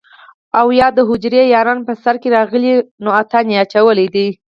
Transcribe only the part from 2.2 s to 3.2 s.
کښې راغلي دي نو